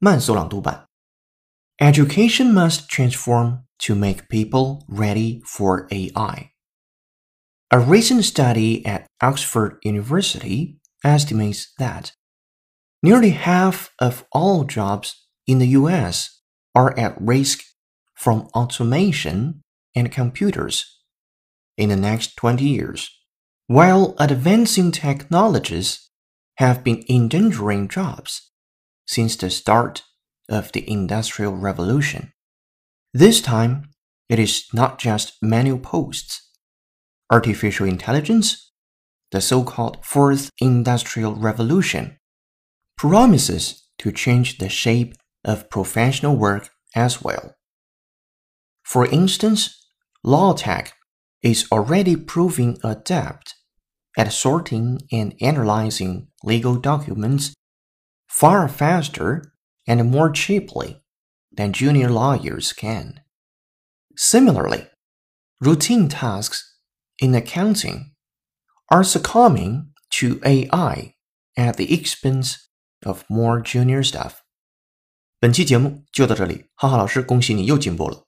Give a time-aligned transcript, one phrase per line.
[0.00, 0.86] 慢速朗读版。
[1.78, 6.50] Education must transform to make people ready for AI.
[7.68, 12.12] A recent study at Oxford University estimates that
[13.02, 16.42] nearly half of all jobs in the US
[16.74, 17.60] are at risk
[18.14, 19.62] from automation
[19.94, 21.02] and computers
[21.76, 23.10] in the next 20 years,
[23.66, 26.08] while advancing technologies
[26.58, 28.49] have been endangering jobs
[29.05, 30.03] since the start
[30.49, 32.33] of the Industrial Revolution.
[33.13, 33.89] This time,
[34.29, 36.49] it is not just manual posts.
[37.29, 38.71] Artificial intelligence,
[39.31, 42.17] the so called Fourth Industrial Revolution,
[42.97, 47.55] promises to change the shape of professional work as well.
[48.83, 49.87] For instance,
[50.23, 50.93] law tech
[51.41, 53.55] is already proving adept
[54.17, 57.53] at sorting and analyzing legal documents
[58.30, 59.52] far faster
[59.86, 61.02] and more cheaply
[61.56, 63.20] than junior lawyers can.
[64.16, 64.86] Similarly,
[65.60, 66.62] routine tasks
[67.18, 68.12] in accounting
[68.90, 71.14] are succumbing to AI
[71.56, 72.56] at the expense
[73.04, 74.42] of more junior staff.
[75.38, 78.24] 本期节目就到这里，哈哈老师恭喜你又进步了。